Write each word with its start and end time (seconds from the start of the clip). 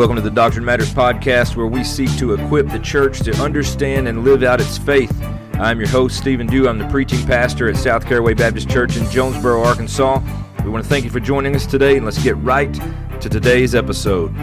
Welcome 0.00 0.16
to 0.16 0.22
the 0.22 0.30
Doctrine 0.30 0.64
Matters 0.64 0.94
podcast, 0.94 1.56
where 1.56 1.66
we 1.66 1.84
seek 1.84 2.08
to 2.16 2.32
equip 2.32 2.66
the 2.68 2.78
church 2.78 3.20
to 3.20 3.34
understand 3.36 4.08
and 4.08 4.24
live 4.24 4.42
out 4.42 4.58
its 4.58 4.78
faith. 4.78 5.14
I'm 5.56 5.78
your 5.78 5.90
host, 5.90 6.16
Stephen 6.16 6.46
Dew. 6.46 6.66
I'm 6.66 6.78
the 6.78 6.88
preaching 6.88 7.22
pastor 7.26 7.68
at 7.68 7.76
South 7.76 8.06
Caraway 8.06 8.32
Baptist 8.32 8.70
Church 8.70 8.96
in 8.96 9.06
Jonesboro, 9.10 9.62
Arkansas. 9.62 10.22
We 10.64 10.70
want 10.70 10.82
to 10.84 10.88
thank 10.88 11.04
you 11.04 11.10
for 11.10 11.20
joining 11.20 11.54
us 11.54 11.66
today, 11.66 11.98
and 11.98 12.06
let's 12.06 12.22
get 12.22 12.34
right 12.38 12.72
to 13.20 13.28
today's 13.28 13.74
episode. 13.74 14.34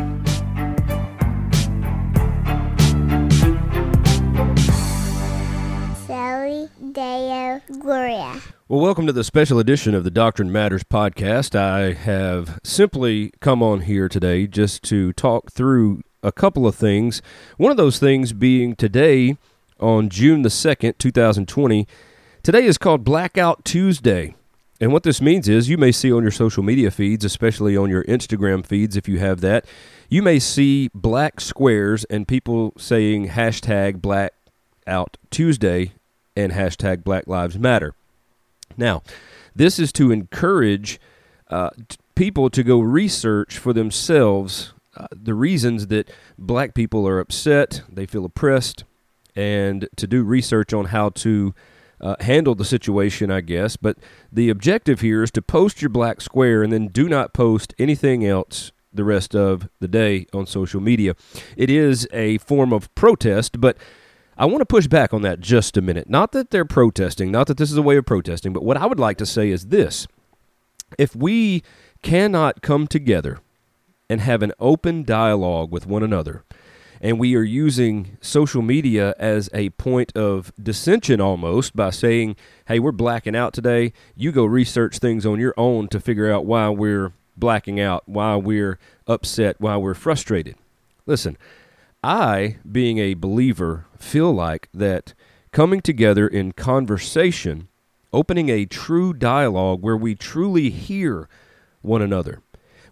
Deo 6.28 7.62
Gloria. 7.80 8.42
Well, 8.68 8.82
welcome 8.82 9.08
to 9.08 9.14
the 9.14 9.24
special 9.24 9.60
edition 9.60 9.96
of 9.96 10.04
the 10.04 10.12
Doctrine 10.12 10.52
Matters 10.52 10.84
podcast. 10.84 11.56
I 11.58 11.94
have 11.94 12.60
simply 12.66 13.32
come 13.40 13.64
on 13.64 13.84
here 13.84 14.10
today 14.10 14.46
just 14.46 14.84
to 14.84 15.14
talk 15.14 15.54
through 15.54 16.02
a 16.22 16.34
couple 16.34 16.68
of 16.68 16.76
things. 16.76 17.22
One 17.56 17.72
of 17.72 17.78
those 17.78 17.98
things 17.98 18.34
being 18.34 18.76
today, 18.76 19.38
on 19.80 20.10
June 20.10 20.42
the 20.42 20.50
2nd, 20.50 20.98
2020, 20.98 21.88
today 22.44 22.66
is 22.66 22.78
called 22.78 23.06
Blackout 23.06 23.64
Tuesday. 23.64 24.36
And 24.82 24.92
what 24.92 25.04
this 25.04 25.22
means 25.22 25.48
is 25.48 25.70
you 25.70 25.78
may 25.78 25.94
see 25.94 26.12
on 26.12 26.24
your 26.24 26.32
social 26.32 26.62
media 26.62 26.92
feeds, 26.92 27.24
especially 27.24 27.78
on 27.78 27.90
your 27.90 28.04
Instagram 28.04 28.66
feeds 28.66 28.98
if 28.98 29.08
you 29.08 29.20
have 29.20 29.40
that, 29.40 29.66
you 30.10 30.22
may 30.22 30.40
see 30.40 30.90
black 30.94 31.40
squares 31.40 32.04
and 32.06 32.28
people 32.28 32.74
saying 32.78 33.30
hashtag 33.30 34.02
Blackout 34.02 35.16
Tuesday 35.32 35.94
and 36.38 36.54
hashtag 36.54 37.04
Black 37.04 37.28
Lives 37.28 37.58
Matter. 37.58 37.96
Now, 38.78 39.02
this 39.56 39.80
is 39.80 39.92
to 39.94 40.12
encourage 40.12 41.00
uh, 41.50 41.72
t- 41.88 41.98
people 42.14 42.52
to 42.52 42.62
go 42.64 42.80
research 42.80 43.58
for 43.58 43.74
themselves 43.74 44.74
uh, 44.96 45.08
the 45.12 45.34
reasons 45.34 45.88
that 45.88 46.10
black 46.38 46.74
people 46.74 47.08
are 47.08 47.20
upset, 47.20 47.82
they 47.90 48.06
feel 48.06 48.26
oppressed, 48.26 48.84
and 49.36 49.88
to 49.96 50.08
do 50.08 50.24
research 50.24 50.74
on 50.74 50.86
how 50.86 51.10
to 51.10 51.54
uh, 52.02 52.16
handle 52.20 52.56
the 52.56 52.66
situation, 52.66 53.32
I 53.32 53.42
guess. 53.42 53.76
But 53.76 53.98
the 54.32 54.50
objective 54.50 55.02
here 55.02 55.24
is 55.24 55.32
to 55.32 55.42
post 55.42 55.82
your 55.82 55.90
black 55.90 56.22
square 56.22 56.62
and 56.62 56.72
then 56.72 56.88
do 56.88 57.10
not 57.10 57.34
post 57.34 57.74
anything 57.80 58.26
else 58.26 58.72
the 58.94 59.04
rest 59.04 59.36
of 59.36 59.70
the 59.80 59.88
day 59.88 60.28
on 60.34 60.46
social 60.46 60.82
media. 60.82 61.16
It 61.56 61.70
is 61.70 62.08
a 62.12 62.38
form 62.40 62.74
of 62.74 62.94
protest, 62.96 63.62
but 63.62 63.78
I 64.38 64.46
want 64.46 64.60
to 64.60 64.66
push 64.66 64.88
back 64.88 65.14
on 65.14 65.24
that 65.24 65.40
just 65.40 65.78
a 65.78 65.82
minute. 65.82 66.10
Not 66.10 66.32
that 66.34 66.52
they're 66.52 66.66
protesting, 66.66 67.32
not 67.32 67.48
that 67.48 67.58
this 67.58 67.72
is 67.72 67.78
a 67.78 67.82
way 67.82 67.98
of 67.98 68.06
protesting, 68.06 68.54
but 68.54 68.64
what 68.64 68.78
I 68.78 68.86
would 68.86 69.00
like 69.00 69.18
to 69.18 69.26
say 69.26 69.50
is 69.50 69.68
this. 69.68 70.08
If 70.98 71.16
we 71.16 71.64
cannot 72.04 72.62
come 72.62 72.88
together 72.88 73.40
and 74.10 74.22
have 74.22 74.44
an 74.44 74.54
open 74.60 75.04
dialogue 75.04 75.72
with 75.72 75.88
one 75.88 76.04
another, 76.04 76.44
and 77.02 77.20
we 77.20 77.36
are 77.36 77.44
using 77.44 78.18
social 78.22 78.62
media 78.62 79.16
as 79.20 79.50
a 79.54 79.70
point 79.72 80.16
of 80.16 80.52
dissension 80.62 81.22
almost 81.22 81.76
by 81.76 81.90
saying, 81.90 82.36
hey, 82.68 82.80
we're 82.80 82.92
blacking 82.92 83.36
out 83.36 83.54
today. 83.54 83.94
You 84.16 84.32
go 84.32 84.46
research 84.46 84.98
things 84.98 85.26
on 85.26 85.40
your 85.40 85.54
own 85.58 85.88
to 85.90 86.00
figure 86.00 86.32
out 86.32 86.46
why 86.46 86.70
we're 86.70 87.12
blacking 87.36 87.80
out, 87.80 88.04
why 88.08 88.36
we're 88.36 88.80
upset, 89.08 89.58
why 89.60 89.78
we're 89.78 89.94
frustrated. 89.94 90.56
Listen, 91.06 91.38
I, 92.08 92.56
being 92.70 93.00
a 93.00 93.16
believer, 93.16 93.86
feel 93.98 94.32
like 94.32 94.70
that 94.74 95.14
coming 95.52 95.82
together 95.82 96.26
in 96.26 96.54
conversation, 96.54 97.68
opening 98.14 98.48
a 98.48 98.66
true 98.66 99.14
dialogue 99.14 99.82
where 99.82 99.98
we 99.98 100.16
truly 100.16 100.70
hear 100.70 101.28
one 101.82 102.02
another, 102.02 102.42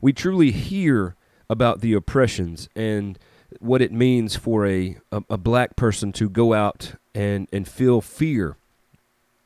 we 0.01 0.11
truly 0.11 0.51
hear 0.51 1.15
about 1.49 1.79
the 1.79 1.93
oppressions 1.93 2.67
and 2.75 3.17
what 3.59 3.81
it 3.81 3.93
means 3.93 4.35
for 4.35 4.67
a, 4.67 4.97
a, 5.13 5.23
a 5.29 5.37
black 5.37 5.77
person 5.77 6.11
to 6.11 6.29
go 6.29 6.53
out 6.53 6.95
and, 7.13 7.47
and 7.53 7.69
feel 7.69 8.01
fear 8.01 8.57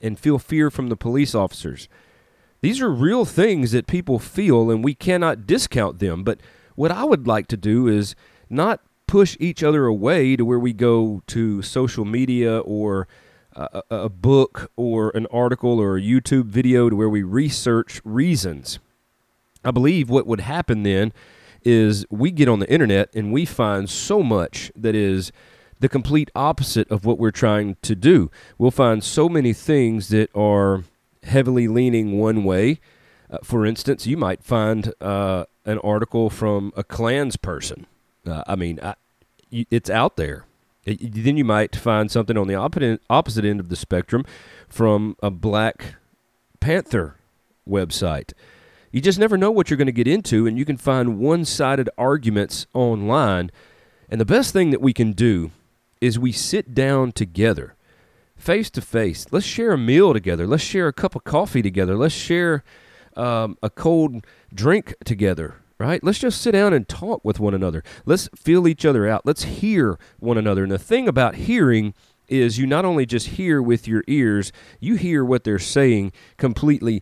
and 0.02 0.18
feel 0.18 0.40
fear 0.40 0.72
from 0.72 0.88
the 0.88 0.98
police 0.98 1.36
officers. 1.36 1.88
These 2.62 2.82
are 2.82 2.90
real 2.90 3.24
things 3.24 3.72
that 3.74 3.86
people 3.86 4.18
feel, 4.18 4.72
and 4.72 4.84
we 4.84 4.96
cannot 4.96 5.46
discount 5.46 6.00
them. 6.00 6.24
But 6.24 6.40
what 6.74 6.92
I 6.92 7.04
would 7.04 7.28
like 7.28 7.46
to 7.48 7.58
do 7.58 7.88
is 7.88 8.16
not 8.50 8.82
push 9.10 9.36
each 9.40 9.64
other 9.64 9.88
away 9.88 10.36
to 10.36 10.46
where 10.46 10.60
we 10.60 10.72
go 10.72 11.24
to 11.26 11.64
social 11.64 12.06
media 12.06 12.60
or 12.60 13.08
a, 13.54 13.82
a 13.90 14.08
book 14.08 14.72
or 14.76 15.10
an 15.16 15.26
article 15.32 15.80
or 15.80 15.98
a 15.98 16.02
YouTube 16.02 16.46
video 16.46 16.92
to 16.92 16.96
where 16.96 17.10
we 17.10 17.24
research 17.24 18.02
reasons. 18.06 18.78
I 19.66 19.72
believe 19.72 20.12
what 20.12 20.28
would 20.28 20.42
happen 20.42 20.84
then 20.84 21.12
is 21.64 22.06
we 22.12 22.30
get 22.30 22.48
on 22.48 22.60
the 22.60 22.72
internet 22.72 23.10
and 23.16 23.34
we 23.34 23.46
find 23.46 23.90
so 23.90 24.22
much 24.22 24.72
that 24.76 24.94
is 24.94 25.32
the 25.80 25.90
complete 25.90 26.30
opposite 26.36 26.90
of 26.92 27.04
what 27.04 27.18
we're 27.18 27.32
trying 27.32 27.78
to 27.82 27.96
do. 27.96 28.30
We'll 28.60 28.70
find 28.70 29.04
so 29.04 29.28
many 29.28 29.54
things 29.54 30.10
that 30.10 30.30
are 30.36 30.84
heavily 31.24 31.68
leaning 31.68 32.20
one 32.20 32.44
way. 32.44 32.80
Uh, 33.28 33.40
for 33.44 33.66
instance, 33.66 34.06
you 34.06 34.18
might 34.18 34.44
find 34.44 34.94
uh, 35.02 35.46
an 35.66 35.80
article 35.80 36.30
from 36.30 36.72
a 36.78 36.84
Klans 36.84 37.38
person. 37.38 37.88
Uh, 38.26 38.44
I 38.48 38.56
mean, 38.56 38.80
I, 38.82 38.96
it's 39.52 39.90
out 39.90 40.18
there. 40.18 40.46
It, 40.86 41.24
then 41.24 41.38
you 41.38 41.46
might 41.46 41.76
find 41.76 42.10
something 42.10 42.38
on 42.38 42.48
the 42.48 42.56
opposite, 42.56 43.02
opposite 43.10 43.46
end 43.46 43.60
of 43.60 43.70
the 43.70 43.76
spectrum 43.76 44.26
from 44.68 45.16
a 45.22 45.30
Black 45.30 45.96
Panther 46.60 47.16
website. 47.68 48.34
You 48.92 49.02
just 49.02 49.20
never 49.20 49.38
know 49.38 49.52
what 49.52 49.70
you're 49.70 49.78
going 49.78 49.86
to 49.86 49.92
get 49.92 50.08
into, 50.08 50.48
and 50.48 50.58
you 50.58 50.66
can 50.66 50.78
find 50.78 51.20
one 51.20 51.46
sided 51.46 51.90
arguments 51.98 52.66
online. 52.74 53.52
And 54.10 54.20
the 54.20 54.26
best 54.26 54.52
thing 54.52 54.72
that 54.72 54.82
we 54.82 54.94
can 54.94 55.12
do 55.12 55.52
is 56.02 56.18
we 56.18 56.32
sit 56.32 56.74
down 56.74 57.12
together, 57.12 57.76
face 58.36 58.70
to 58.72 58.82
face. 58.82 59.28
Let's 59.32 59.46
share 59.46 59.72
a 59.72 59.78
meal 59.78 60.14
together. 60.14 60.48
Let's 60.48 60.64
share 60.64 60.88
a 60.88 60.94
cup 60.94 61.16
of 61.16 61.24
coffee 61.24 61.62
together. 61.62 61.96
Let's 61.96 62.16
share 62.16 62.64
um, 63.16 63.58
a 63.62 63.70
cold 63.70 64.26
drink 64.54 64.96
together, 65.06 65.58
right? 65.80 66.04
Let's 66.04 66.20
just 66.20 66.42
sit 66.42 66.52
down 66.52 66.74
and 66.74 66.88
talk 66.88 67.24
with 67.24 67.40
one 67.40 67.54
another. 67.54 67.84
Let's 68.06 68.30
feel 68.36 68.68
each 68.68 68.86
other 68.86 69.08
out. 69.08 69.26
Let's 69.26 69.44
hear 69.44 69.98
one 70.20 70.38
another. 70.38 70.64
And 70.64 70.72
the 70.72 70.78
thing 70.78 71.08
about 71.08 71.36
hearing 71.36 71.94
is 72.28 72.60
you 72.60 72.68
not 72.68 72.86
only 72.86 73.06
just 73.06 73.28
hear 73.30 73.62
with 73.62 73.88
your 73.88 74.04
ears, 74.08 74.52
you 74.80 74.96
hear 74.96 75.26
what 75.26 75.44
they're 75.44 75.58
saying 75.58 76.12
completely. 76.38 77.02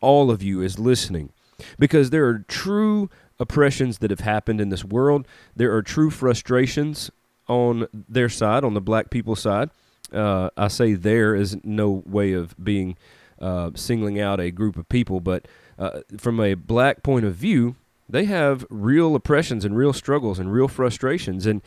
All 0.00 0.30
of 0.30 0.42
you 0.42 0.62
is 0.62 0.78
listening 0.78 1.32
because 1.78 2.10
there 2.10 2.26
are 2.26 2.38
true 2.48 3.10
oppressions 3.38 3.98
that 3.98 4.10
have 4.10 4.20
happened 4.20 4.60
in 4.60 4.68
this 4.68 4.84
world. 4.84 5.26
There 5.54 5.74
are 5.74 5.82
true 5.82 6.10
frustrations 6.10 7.10
on 7.48 7.88
their 7.92 8.28
side, 8.28 8.64
on 8.64 8.74
the 8.74 8.80
black 8.80 9.10
people's 9.10 9.40
side. 9.40 9.70
Uh, 10.12 10.50
I 10.56 10.68
say 10.68 10.94
there 10.94 11.34
is 11.34 11.58
no 11.64 12.02
way 12.06 12.32
of 12.32 12.54
being 12.62 12.96
uh, 13.40 13.70
singling 13.74 14.20
out 14.20 14.40
a 14.40 14.50
group 14.50 14.76
of 14.76 14.88
people, 14.88 15.20
but 15.20 15.46
uh, 15.78 16.00
from 16.16 16.40
a 16.40 16.54
black 16.54 17.02
point 17.02 17.24
of 17.24 17.34
view, 17.34 17.76
they 18.14 18.26
have 18.26 18.64
real 18.70 19.16
oppressions 19.16 19.64
and 19.64 19.76
real 19.76 19.92
struggles 19.92 20.38
and 20.38 20.52
real 20.52 20.68
frustrations. 20.68 21.46
And 21.46 21.62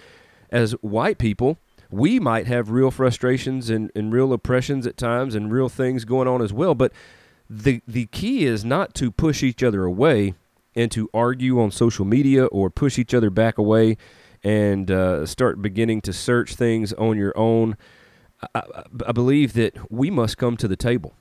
as 0.50 0.72
white 0.82 1.18
people, 1.18 1.58
we 1.92 2.22
might 2.22 2.48
have 2.48 2.70
real 2.70 2.90
frustrations 2.90 3.70
and, 3.70 3.92
and 3.94 4.14
real 4.14 4.32
oppressions 4.32 4.88
at 4.88 4.96
times 4.96 5.36
and 5.36 5.52
real 5.52 5.68
things 5.68 6.06
going 6.06 6.28
on 6.28 6.42
as 6.42 6.54
well. 6.54 6.74
But 6.74 6.94
the 7.50 7.82
the 7.86 8.06
key 8.08 8.46
is 8.46 8.64
not 8.64 8.94
to 8.96 9.12
push 9.12 9.44
each 9.44 9.62
other 9.62 9.84
away 9.84 10.36
and 10.74 10.90
to 10.92 11.10
argue 11.14 11.60
on 11.60 11.70
social 11.70 12.06
media 12.06 12.46
or 12.46 12.70
push 12.70 12.98
each 12.98 13.14
other 13.14 13.30
back 13.30 13.58
away 13.58 13.98
and 14.42 14.90
uh, 14.90 15.26
start 15.26 15.62
beginning 15.62 16.00
to 16.02 16.14
search 16.14 16.56
things 16.56 16.94
on 16.94 17.18
your 17.18 17.38
own. 17.38 17.76
I, 18.56 18.62
I 19.06 19.12
believe 19.12 19.52
that 19.54 19.92
we 19.92 20.10
must 20.10 20.38
come 20.38 20.56
to 20.58 20.68
the 20.68 20.78
table. 20.78 21.14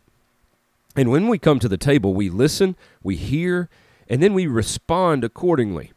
And 0.95 1.11
when 1.11 1.27
we 1.27 1.39
come 1.39 1.59
to 1.59 1.69
the 1.69 1.77
table, 1.77 2.15
we 2.15 2.31
listen, 2.31 2.77
we 3.03 3.17
hear, 3.17 3.69
and 4.09 4.23
then 4.23 4.35
we 4.35 4.47
respond 4.47 5.25
accordingly. 5.25 5.93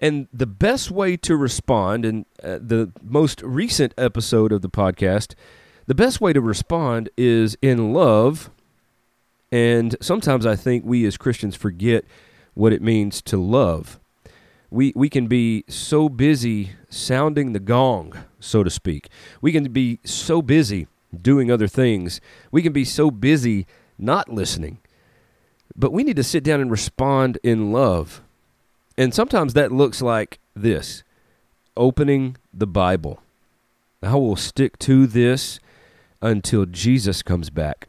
And 0.00 0.26
the 0.32 0.46
best 0.46 0.90
way 0.90 1.16
to 1.18 1.36
respond, 1.36 2.04
in 2.04 2.26
uh, 2.42 2.58
the 2.60 2.92
most 3.02 3.42
recent 3.42 3.94
episode 3.96 4.52
of 4.52 4.60
the 4.60 4.68
podcast, 4.68 5.34
the 5.86 5.94
best 5.94 6.20
way 6.20 6.32
to 6.32 6.40
respond 6.40 7.10
is 7.16 7.56
in 7.62 7.92
love. 7.92 8.50
And 9.52 9.96
sometimes 10.00 10.46
I 10.46 10.56
think 10.56 10.84
we 10.84 11.04
as 11.06 11.16
Christians 11.16 11.54
forget 11.54 12.04
what 12.54 12.72
it 12.72 12.82
means 12.82 13.22
to 13.22 13.36
love. 13.36 14.00
We, 14.70 14.92
we 14.96 15.08
can 15.08 15.28
be 15.28 15.64
so 15.68 16.08
busy 16.08 16.72
sounding 16.88 17.52
the 17.52 17.60
gong, 17.60 18.24
so 18.40 18.64
to 18.64 18.70
speak. 18.70 19.08
We 19.40 19.52
can 19.52 19.70
be 19.72 20.00
so 20.04 20.42
busy 20.42 20.88
doing 21.22 21.50
other 21.50 21.68
things. 21.68 22.20
We 22.50 22.62
can 22.62 22.72
be 22.72 22.84
so 22.84 23.10
busy 23.10 23.66
not 23.98 24.28
listening. 24.28 24.78
But 25.76 25.92
we 25.92 26.04
need 26.04 26.16
to 26.16 26.22
sit 26.22 26.44
down 26.44 26.60
and 26.60 26.70
respond 26.70 27.38
in 27.42 27.72
love. 27.72 28.22
And 28.96 29.12
sometimes 29.12 29.54
that 29.54 29.72
looks 29.72 30.00
like 30.00 30.38
this 30.54 31.02
opening 31.76 32.36
the 32.52 32.66
Bible. 32.66 33.20
I 34.02 34.14
will 34.14 34.36
stick 34.36 34.78
to 34.80 35.06
this 35.06 35.58
until 36.22 36.66
Jesus 36.66 37.22
comes 37.22 37.50
back. 37.50 37.88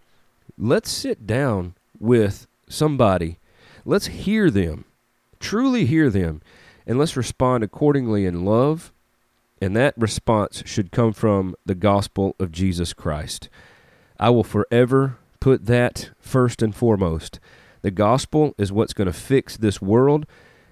Let's 0.57 0.89
sit 0.89 1.27
down 1.27 1.75
with 1.99 2.47
somebody. 2.67 3.37
Let's 3.85 4.07
hear 4.07 4.49
them, 4.49 4.85
truly 5.39 5.85
hear 5.85 6.09
them, 6.09 6.41
and 6.87 6.97
let's 6.97 7.17
respond 7.17 7.63
accordingly 7.63 8.25
in 8.25 8.45
love. 8.45 8.91
And 9.61 9.75
that 9.75 9.93
response 9.97 10.63
should 10.65 10.91
come 10.91 11.13
from 11.13 11.55
the 11.65 11.75
gospel 11.75 12.35
of 12.39 12.51
Jesus 12.51 12.93
Christ. 12.93 13.49
I 14.19 14.29
will 14.29 14.43
forever 14.43 15.17
put 15.39 15.65
that 15.67 16.09
first 16.19 16.61
and 16.61 16.75
foremost. 16.75 17.39
The 17.85 17.91
gospel 17.91 18.55
is 18.57 18.71
what's 18.71 18.93
going 18.93 19.05
to 19.05 19.13
fix 19.13 19.57
this 19.57 19.79
world. 19.79 20.25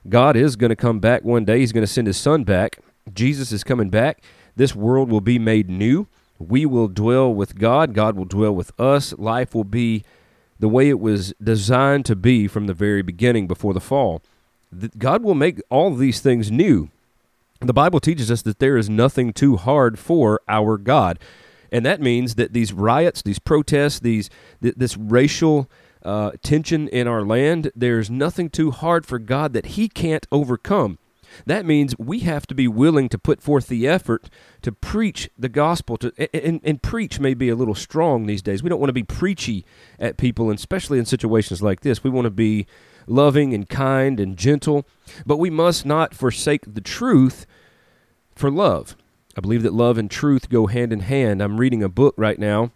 God 0.09 0.35
is 0.35 0.55
going 0.55 0.71
to 0.71 0.75
come 0.75 0.99
back 0.99 1.23
one 1.23 1.45
day. 1.45 1.59
He's 1.59 1.71
going 1.71 1.85
to 1.85 1.93
send 1.93 2.07
his 2.07 2.17
son 2.17 2.43
back. 2.43 2.79
Jesus 3.13 3.51
is 3.51 3.63
coming 3.63 3.91
back. 3.91 4.23
This 4.55 4.73
world 4.73 5.11
will 5.11 5.21
be 5.21 5.37
made 5.37 5.69
new. 5.69 6.07
We 6.39 6.65
will 6.65 6.87
dwell 6.87 7.31
with 7.31 7.59
God. 7.59 7.93
God 7.93 8.15
will 8.15 8.25
dwell 8.25 8.55
with 8.55 8.71
us. 8.79 9.13
Life 9.19 9.53
will 9.53 9.63
be 9.63 10.03
the 10.59 10.67
way 10.67 10.89
it 10.89 10.99
was 10.99 11.35
designed 11.39 12.07
to 12.07 12.15
be 12.15 12.47
from 12.47 12.65
the 12.65 12.73
very 12.73 13.03
beginning 13.03 13.45
before 13.45 13.75
the 13.75 13.79
fall. 13.79 14.23
God 14.97 15.21
will 15.21 15.35
make 15.35 15.61
all 15.69 15.93
these 15.93 16.19
things 16.19 16.49
new. 16.49 16.89
The 17.59 17.73
Bible 17.73 17.99
teaches 17.99 18.31
us 18.31 18.41
that 18.41 18.57
there 18.57 18.75
is 18.75 18.89
nothing 18.89 19.33
too 19.33 19.57
hard 19.57 19.99
for 19.99 20.41
our 20.47 20.79
God. 20.79 21.19
And 21.71 21.85
that 21.85 22.01
means 22.01 22.33
that 22.35 22.53
these 22.53 22.73
riots, 22.73 23.21
these 23.21 23.37
protests, 23.37 23.99
these 23.99 24.31
this 24.61 24.97
racial 24.97 25.69
uh, 26.03 26.31
tension 26.41 26.87
in 26.87 27.07
our 27.07 27.23
land, 27.23 27.71
there's 27.75 28.09
nothing 28.09 28.49
too 28.49 28.71
hard 28.71 29.05
for 29.05 29.19
God 29.19 29.53
that 29.53 29.67
He 29.67 29.87
can't 29.87 30.27
overcome. 30.31 30.97
That 31.45 31.65
means 31.65 31.97
we 31.97 32.19
have 32.19 32.45
to 32.47 32.55
be 32.55 32.67
willing 32.67 33.09
to 33.09 33.17
put 33.17 33.41
forth 33.41 33.67
the 33.67 33.87
effort 33.87 34.29
to 34.61 34.71
preach 34.71 35.29
the 35.37 35.49
gospel. 35.49 35.97
To 35.97 36.13
and, 36.45 36.61
and 36.63 36.81
preach 36.81 37.19
may 37.19 37.33
be 37.33 37.49
a 37.49 37.55
little 37.55 37.75
strong 37.75 38.25
these 38.25 38.41
days. 38.41 38.61
We 38.61 38.69
don't 38.69 38.79
want 38.79 38.89
to 38.89 38.93
be 38.93 39.03
preachy 39.03 39.65
at 39.99 40.17
people, 40.17 40.49
and 40.49 40.59
especially 40.59 40.99
in 40.99 41.05
situations 41.05 41.61
like 41.61 41.81
this. 41.81 42.03
We 42.03 42.09
want 42.09 42.25
to 42.25 42.31
be 42.31 42.67
loving 43.07 43.53
and 43.53 43.67
kind 43.67 44.19
and 44.19 44.37
gentle, 44.37 44.85
but 45.25 45.37
we 45.37 45.49
must 45.49 45.85
not 45.85 46.13
forsake 46.13 46.73
the 46.73 46.81
truth 46.81 47.45
for 48.35 48.49
love. 48.49 48.95
I 49.35 49.41
believe 49.41 49.63
that 49.63 49.73
love 49.73 49.97
and 49.97 50.09
truth 50.09 50.49
go 50.49 50.67
hand 50.67 50.93
in 50.93 51.01
hand. 51.01 51.41
I'm 51.41 51.59
reading 51.59 51.81
a 51.81 51.89
book 51.89 52.13
right 52.17 52.37
now. 52.37 52.71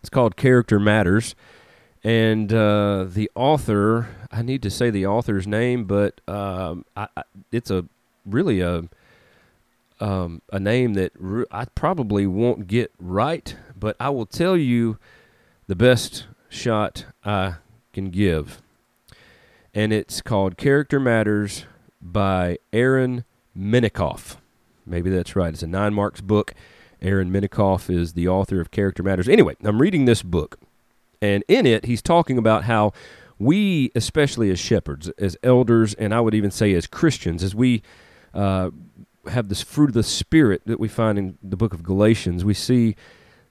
It's 0.00 0.10
called 0.10 0.36
Character 0.36 0.80
Matters 0.80 1.34
and 2.04 2.52
uh, 2.52 3.06
the 3.08 3.30
author 3.34 4.08
I 4.30 4.42
need 4.42 4.62
to 4.62 4.70
say 4.70 4.90
the 4.90 5.06
author's 5.06 5.46
name, 5.46 5.84
but 5.84 6.20
um, 6.28 6.84
I, 6.96 7.06
I, 7.16 7.22
it's 7.52 7.70
a 7.70 7.86
really 8.26 8.60
a 8.60 8.84
um, 10.00 10.42
a 10.52 10.58
name 10.58 10.94
that 10.94 11.12
re- 11.16 11.46
I 11.52 11.66
probably 11.66 12.26
won't 12.26 12.66
get 12.66 12.92
right, 12.98 13.56
but 13.78 13.96
I 14.00 14.10
will 14.10 14.26
tell 14.26 14.56
you 14.56 14.98
the 15.68 15.76
best 15.76 16.26
shot 16.48 17.06
I 17.24 17.54
can 17.92 18.10
give, 18.10 18.60
and 19.72 19.92
it's 19.92 20.20
called 20.20 20.56
"Character 20.56 20.98
Matters" 20.98 21.64
by 22.02 22.58
Aaron 22.72 23.24
Menikoff. 23.56 24.36
Maybe 24.84 25.10
that's 25.10 25.36
right. 25.36 25.54
It's 25.54 25.62
a 25.62 25.68
nine 25.68 25.94
marks 25.94 26.20
book. 26.20 26.54
Aaron 27.00 27.30
Menikoff 27.30 27.88
is 27.88 28.14
the 28.14 28.26
author 28.26 28.60
of 28.60 28.70
Character 28.70 29.02
Matters. 29.02 29.28
Anyway, 29.28 29.54
I'm 29.62 29.80
reading 29.80 30.06
this 30.06 30.22
book 30.22 30.58
and 31.24 31.44
in 31.48 31.66
it, 31.66 31.86
he's 31.86 32.02
talking 32.02 32.38
about 32.38 32.64
how 32.64 32.92
we, 33.38 33.90
especially 33.94 34.50
as 34.50 34.58
shepherds, 34.58 35.08
as 35.18 35.36
elders, 35.42 35.94
and 35.94 36.14
I 36.14 36.20
would 36.20 36.34
even 36.34 36.50
say 36.50 36.72
as 36.74 36.86
Christians, 36.86 37.42
as 37.42 37.54
we 37.54 37.82
uh, 38.32 38.70
have 39.28 39.48
this 39.48 39.62
fruit 39.62 39.90
of 39.90 39.94
the 39.94 40.02
Spirit 40.02 40.62
that 40.66 40.78
we 40.78 40.88
find 40.88 41.18
in 41.18 41.38
the 41.42 41.56
book 41.56 41.74
of 41.74 41.82
Galatians, 41.82 42.44
we 42.44 42.54
see 42.54 42.94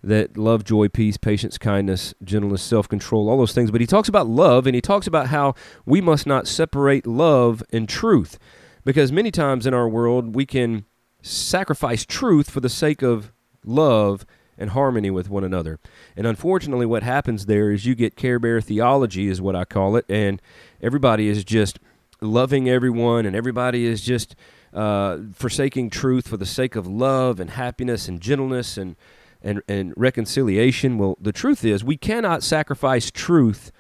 that 0.04 0.38
love, 0.38 0.64
joy, 0.64 0.90
peace, 0.90 1.18
patience, 1.18 1.58
kindness, 1.58 2.14
gentleness, 2.24 2.62
self 2.62 2.88
control, 2.88 3.30
all 3.30 3.38
those 3.38 3.54
things. 3.54 3.72
But 3.72 3.82
he 3.82 3.88
talks 3.88 4.08
about 4.08 4.28
love 4.28 4.68
and 4.68 4.76
he 4.76 4.82
talks 4.82 5.08
about 5.08 5.28
how 5.28 5.56
we 5.86 6.02
must 6.02 6.28
not 6.28 6.48
separate 6.48 7.08
love 7.08 7.64
and 7.72 7.88
truth. 7.88 8.38
Because 8.86 9.12
many 9.14 9.32
times 9.32 9.66
in 9.66 9.74
our 9.74 9.88
world, 9.88 10.36
we 10.36 10.46
can 10.46 10.86
sacrifice 11.22 12.06
truth 12.06 12.50
for 12.50 12.60
the 12.60 12.70
sake 12.70 13.02
of 13.02 13.32
love 13.66 14.26
and 14.58 14.72
harmony 14.72 15.10
with 15.10 15.30
one 15.30 15.44
another. 15.44 15.80
And 16.16 16.28
unfortunately, 16.28 16.86
what 16.86 17.04
happens 17.04 17.46
there 17.46 17.72
is 17.72 17.86
you 17.86 17.96
get 17.96 18.16
Care 18.16 18.40
Bear 18.40 18.62
theology, 18.62 19.28
is 19.28 19.42
what 19.42 19.56
I 19.56 19.66
call 19.66 19.96
it, 19.96 20.06
and 20.08 20.42
everybody 20.82 21.28
is 21.28 21.44
just 21.44 21.80
loving 22.22 22.70
everyone, 22.70 23.26
and 23.26 23.36
everybody 23.36 23.86
is 23.86 24.02
just 24.02 24.36
uh, 24.74 25.18
forsaking 25.34 25.90
truth 25.90 26.28
for 26.28 26.38
the 26.38 26.46
sake 26.46 26.76
of 26.76 26.88
love 26.88 27.40
and 27.40 27.52
happiness 27.52 28.08
and 28.08 28.22
gentleness 28.22 28.78
and, 28.78 28.96
and, 29.42 29.62
and 29.68 29.94
reconciliation. 29.98 30.98
Well, 30.98 31.18
the 31.20 31.32
truth 31.32 31.66
is, 31.66 31.84
we 31.84 31.98
cannot 31.98 32.44
sacrifice 32.44 33.12
truth 33.12 33.72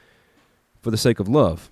for 0.82 0.92
the 0.92 0.98
sake 0.98 1.20
of 1.20 1.28
love. 1.28 1.70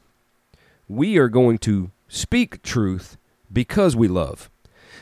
We 0.88 1.18
are 1.18 1.30
going 1.30 1.58
to 1.60 1.92
speak 2.08 2.62
truth 2.62 3.18
because 3.52 3.96
we 3.96 4.08
love. 4.08 4.51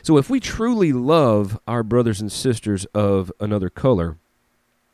So 0.02 0.16
if 0.16 0.30
we 0.30 0.40
truly 0.40 0.92
love 0.92 1.58
our 1.66 1.82
brothers 1.82 2.20
and 2.20 2.30
sisters 2.30 2.84
of 2.86 3.30
another 3.40 3.70
color, 3.70 4.16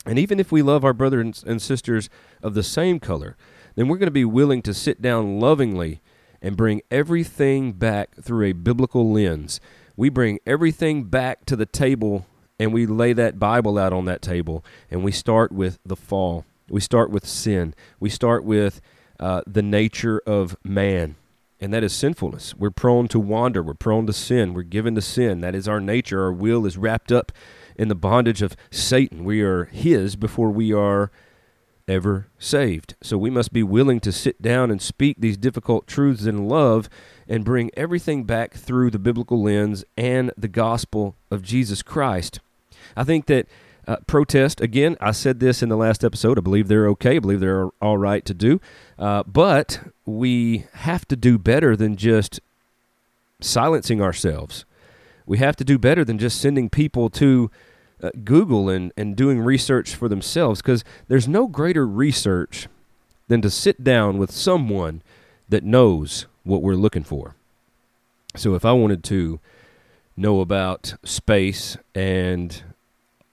and 0.05 0.17
even 0.17 0.39
if 0.39 0.51
we 0.51 0.61
love 0.61 0.85
our 0.85 0.93
brothers 0.93 1.43
and 1.45 1.61
sisters 1.61 2.09
of 2.41 2.53
the 2.53 2.63
same 2.63 2.99
color, 2.99 3.35
then 3.75 3.87
we're 3.87 3.97
going 3.97 4.07
to 4.07 4.11
be 4.11 4.25
willing 4.25 4.61
to 4.63 4.73
sit 4.73 5.01
down 5.01 5.39
lovingly 5.39 6.01
and 6.41 6.57
bring 6.57 6.81
everything 6.89 7.73
back 7.73 8.15
through 8.21 8.45
a 8.47 8.53
biblical 8.53 9.11
lens. 9.11 9.59
We 9.95 10.09
bring 10.09 10.39
everything 10.45 11.05
back 11.05 11.45
to 11.45 11.55
the 11.55 11.65
table 11.65 12.25
and 12.59 12.73
we 12.73 12.85
lay 12.85 13.13
that 13.13 13.39
Bible 13.39 13.77
out 13.77 13.93
on 13.93 14.05
that 14.05 14.21
table 14.21 14.63
and 14.89 15.03
we 15.03 15.11
start 15.11 15.51
with 15.51 15.79
the 15.85 15.95
fall. 15.95 16.45
We 16.69 16.81
start 16.81 17.09
with 17.09 17.25
sin. 17.25 17.73
We 17.99 18.09
start 18.09 18.43
with 18.43 18.81
uh, 19.19 19.41
the 19.45 19.61
nature 19.61 20.21
of 20.25 20.55
man 20.63 21.15
and 21.59 21.73
that 21.73 21.83
is 21.83 21.93
sinfulness. 21.93 22.55
We're 22.55 22.69
prone 22.69 23.07
to 23.09 23.19
wander. 23.19 23.63
We're 23.63 23.73
prone 23.73 24.05
to 24.07 24.13
sin. 24.13 24.53
We're 24.53 24.63
given 24.63 24.95
to 24.95 25.01
sin. 25.01 25.41
That 25.41 25.55
is 25.55 25.67
our 25.67 25.79
nature. 25.79 26.23
Our 26.23 26.31
will 26.31 26.65
is 26.65 26.77
wrapped 26.77 27.11
up 27.11 27.31
in 27.75 27.87
the 27.87 27.95
bondage 27.95 28.41
of 28.41 28.55
Satan. 28.71 29.23
We 29.23 29.41
are 29.41 29.65
His 29.65 30.15
before 30.15 30.51
we 30.51 30.71
are 30.73 31.11
ever 31.87 32.27
saved. 32.37 32.95
So 33.01 33.17
we 33.17 33.29
must 33.29 33.53
be 33.53 33.63
willing 33.63 33.99
to 34.01 34.11
sit 34.11 34.41
down 34.41 34.69
and 34.71 34.81
speak 34.81 35.17
these 35.19 35.37
difficult 35.37 35.87
truths 35.87 36.25
in 36.25 36.47
love 36.47 36.89
and 37.27 37.45
bring 37.45 37.71
everything 37.75 38.25
back 38.25 38.53
through 38.53 38.91
the 38.91 38.99
biblical 38.99 39.41
lens 39.41 39.85
and 39.95 40.31
the 40.37 40.47
gospel 40.47 41.15
of 41.31 41.41
Jesus 41.41 41.81
Christ. 41.81 42.39
I 42.95 43.03
think 43.03 43.25
that 43.27 43.47
uh, 43.87 43.97
protest, 44.05 44.59
again, 44.59 44.97
I 44.99 45.11
said 45.11 45.39
this 45.39 45.63
in 45.63 45.69
the 45.69 45.77
last 45.77 46.03
episode. 46.03 46.37
I 46.37 46.41
believe 46.41 46.67
they're 46.67 46.87
okay. 46.89 47.15
I 47.15 47.19
believe 47.19 47.39
they're 47.39 47.69
all 47.81 47.97
right 47.97 48.25
to 48.25 48.33
do. 48.33 48.59
Uh, 48.99 49.23
but 49.23 49.79
we 50.05 50.65
have 50.73 51.07
to 51.07 51.15
do 51.15 51.37
better 51.37 51.75
than 51.75 51.95
just 51.95 52.39
silencing 53.39 54.01
ourselves. 54.01 54.65
We 55.25 55.37
have 55.37 55.55
to 55.57 55.63
do 55.63 55.77
better 55.77 56.03
than 56.03 56.17
just 56.17 56.41
sending 56.41 56.69
people 56.69 57.09
to 57.11 57.49
uh, 58.01 58.09
Google 58.23 58.69
and, 58.69 58.91
and 58.97 59.15
doing 59.15 59.39
research 59.39 59.95
for 59.95 60.09
themselves 60.09 60.61
because 60.61 60.83
there's 61.07 61.27
no 61.27 61.47
greater 61.47 61.87
research 61.87 62.67
than 63.27 63.41
to 63.41 63.49
sit 63.49 63.83
down 63.83 64.17
with 64.17 64.31
someone 64.31 65.01
that 65.49 65.63
knows 65.63 66.25
what 66.43 66.61
we're 66.61 66.75
looking 66.75 67.03
for. 67.03 67.35
So 68.35 68.53
if 68.55 68.65
I 68.65 68.73
wanted 68.73 69.03
to 69.05 69.39
know 70.15 70.41
about 70.41 70.95
space 71.03 71.77
and 71.95 72.63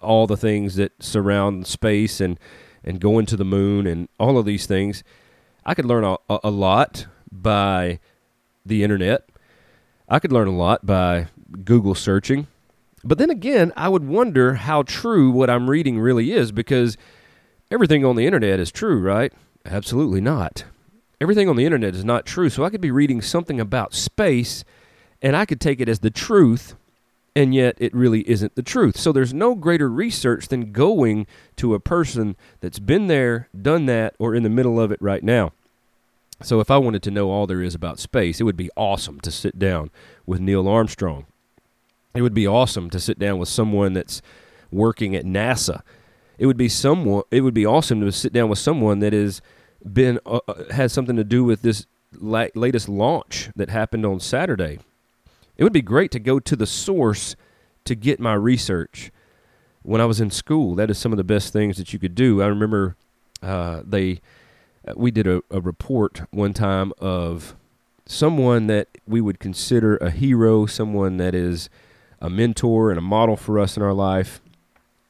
all 0.04 0.26
the 0.26 0.36
things 0.36 0.76
that 0.76 0.92
surround 1.02 1.66
space 1.66 2.20
and 2.20 2.38
and 2.84 3.00
going 3.00 3.26
to 3.26 3.36
the 3.36 3.44
moon 3.44 3.86
and 3.86 4.08
all 4.18 4.38
of 4.38 4.44
these 4.44 4.66
things. 4.66 5.02
I 5.64 5.74
could 5.74 5.86
learn 5.86 6.04
a, 6.04 6.18
a 6.28 6.50
lot 6.50 7.06
by 7.32 7.98
the 8.64 8.84
internet. 8.84 9.28
I 10.08 10.18
could 10.18 10.32
learn 10.32 10.48
a 10.48 10.56
lot 10.56 10.84
by 10.84 11.28
Google 11.64 11.94
searching. 11.94 12.46
But 13.02 13.18
then 13.18 13.30
again, 13.30 13.72
I 13.76 13.88
would 13.88 14.06
wonder 14.06 14.54
how 14.54 14.82
true 14.82 15.30
what 15.30 15.50
I'm 15.50 15.68
reading 15.68 15.98
really 15.98 16.32
is 16.32 16.52
because 16.52 16.96
everything 17.70 18.04
on 18.04 18.16
the 18.16 18.26
internet 18.26 18.60
is 18.60 18.70
true, 18.70 19.00
right? 19.00 19.32
Absolutely 19.64 20.20
not. 20.20 20.64
Everything 21.20 21.48
on 21.48 21.56
the 21.56 21.64
internet 21.64 21.94
is 21.94 22.04
not 22.04 22.26
true. 22.26 22.50
So 22.50 22.64
I 22.64 22.70
could 22.70 22.80
be 22.80 22.90
reading 22.90 23.22
something 23.22 23.60
about 23.60 23.94
space 23.94 24.64
and 25.22 25.36
I 25.36 25.46
could 25.46 25.60
take 25.60 25.80
it 25.80 25.88
as 25.88 26.00
the 26.00 26.10
truth 26.10 26.74
and 27.36 27.54
yet 27.54 27.76
it 27.78 27.94
really 27.94 28.28
isn't 28.28 28.54
the 28.54 28.62
truth. 28.62 28.96
So 28.96 29.12
there's 29.12 29.34
no 29.34 29.54
greater 29.54 29.90
research 29.90 30.48
than 30.48 30.72
going 30.72 31.26
to 31.56 31.74
a 31.74 31.80
person 31.80 32.36
that's 32.60 32.78
been 32.78 33.08
there, 33.08 33.48
done 33.60 33.86
that, 33.86 34.14
or 34.18 34.34
in 34.34 34.42
the 34.42 34.50
middle 34.50 34.80
of 34.80 34.92
it 34.92 35.02
right 35.02 35.22
now. 35.22 35.52
So 36.42 36.60
if 36.60 36.70
I 36.70 36.78
wanted 36.78 37.02
to 37.04 37.10
know 37.10 37.30
all 37.30 37.46
there 37.46 37.62
is 37.62 37.74
about 37.74 37.98
space, 37.98 38.40
it 38.40 38.44
would 38.44 38.56
be 38.56 38.70
awesome 38.76 39.20
to 39.20 39.30
sit 39.30 39.58
down 39.58 39.90
with 40.26 40.40
Neil 40.40 40.68
Armstrong. 40.68 41.26
It 42.14 42.22
would 42.22 42.34
be 42.34 42.46
awesome 42.46 42.90
to 42.90 43.00
sit 43.00 43.18
down 43.18 43.38
with 43.38 43.48
someone 43.48 43.92
that's 43.92 44.22
working 44.70 45.16
at 45.16 45.24
NASA. 45.24 45.82
It 46.38 46.46
would 46.46 46.56
be 46.56 46.68
someone 46.68 47.22
it 47.30 47.40
would 47.42 47.54
be 47.54 47.66
awesome 47.66 48.00
to 48.00 48.12
sit 48.12 48.32
down 48.32 48.48
with 48.48 48.58
someone 48.58 48.98
that 49.00 49.12
has 49.12 49.40
been 49.90 50.18
uh, 50.26 50.40
uh 50.48 50.72
has 50.72 50.92
something 50.92 51.16
to 51.16 51.24
do 51.24 51.44
with 51.44 51.62
this 51.62 51.86
la- 52.12 52.48
latest 52.54 52.88
launch 52.88 53.50
that 53.54 53.70
happened 53.70 54.04
on 54.04 54.18
Saturday 54.18 54.78
it 55.56 55.64
would 55.64 55.72
be 55.72 55.82
great 55.82 56.10
to 56.12 56.18
go 56.18 56.38
to 56.40 56.56
the 56.56 56.66
source 56.66 57.36
to 57.84 57.94
get 57.94 58.20
my 58.20 58.34
research. 58.34 59.10
When 59.82 60.00
I 60.00 60.06
was 60.06 60.20
in 60.20 60.30
school, 60.30 60.74
that 60.76 60.90
is 60.90 60.98
some 60.98 61.12
of 61.12 61.18
the 61.18 61.24
best 61.24 61.52
things 61.52 61.76
that 61.76 61.92
you 61.92 61.98
could 61.98 62.14
do. 62.14 62.40
I 62.42 62.46
remember 62.46 62.96
uh, 63.42 63.82
they 63.84 64.20
uh, 64.86 64.94
we 64.96 65.10
did 65.10 65.26
a, 65.26 65.42
a, 65.50 65.60
report 65.60 66.22
one 66.30 66.52
time 66.54 66.92
of 66.98 67.54
someone 68.06 68.66
that 68.66 68.88
we 69.06 69.20
would 69.20 69.38
consider 69.38 69.96
a 69.98 70.10
hero, 70.10 70.66
someone 70.66 71.18
that 71.18 71.34
is 71.34 71.68
a 72.20 72.30
mentor 72.30 72.90
and 72.90 72.98
a 72.98 73.02
model 73.02 73.36
for 73.36 73.58
us 73.58 73.76
in 73.76 73.82
our 73.82 73.92
life. 73.92 74.40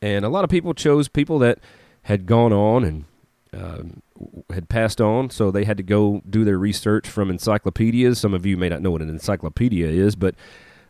And 0.02 0.24
a 0.24 0.28
lot 0.28 0.44
of 0.44 0.50
people 0.50 0.74
chose 0.74 1.08
people 1.08 1.38
that 1.40 1.58
had 2.02 2.26
gone 2.26 2.52
on 2.52 2.84
and 2.84 3.04
um, 3.52 4.02
had 4.50 4.68
passed 4.68 5.00
on, 5.00 5.30
so 5.30 5.50
they 5.50 5.64
had 5.64 5.76
to 5.76 5.82
go 5.82 6.22
do 6.28 6.44
their 6.44 6.58
research 6.58 7.08
from 7.08 7.30
encyclopedias. 7.30 8.18
Some 8.18 8.34
of 8.34 8.46
you 8.46 8.56
may 8.56 8.68
not 8.68 8.82
know 8.82 8.90
what 8.90 9.02
an 9.02 9.08
encyclopedia 9.08 9.88
is, 9.88 10.16
but 10.16 10.34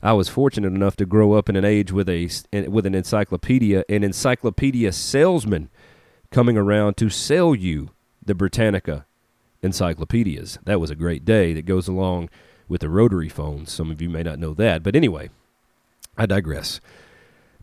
I 0.02 0.12
was 0.12 0.28
fortunate 0.28 0.74
enough 0.74 0.96
to 0.96 1.06
grow 1.06 1.32
up 1.32 1.48
in 1.48 1.56
an 1.56 1.64
age 1.64 1.90
with 1.90 2.08
a 2.08 2.28
with 2.68 2.86
an 2.86 2.94
encyclopedia, 2.94 3.84
an 3.88 4.04
encyclopedia 4.04 4.92
salesman 4.92 5.70
coming 6.30 6.58
around 6.58 6.96
to 6.98 7.08
sell 7.08 7.54
you 7.54 7.90
the 8.24 8.34
Britannica 8.34 9.06
encyclopedias. 9.62 10.58
That 10.64 10.80
was 10.80 10.90
a 10.90 10.94
great 10.94 11.24
day 11.24 11.54
that 11.54 11.64
goes 11.64 11.88
along 11.88 12.28
with 12.68 12.82
the 12.82 12.90
rotary 12.90 13.28
phones. 13.28 13.72
Some 13.72 13.90
of 13.90 14.02
you 14.02 14.10
may 14.10 14.22
not 14.22 14.38
know 14.38 14.52
that, 14.54 14.82
but 14.82 14.94
anyway, 14.94 15.30
I 16.18 16.26
digress. 16.26 16.80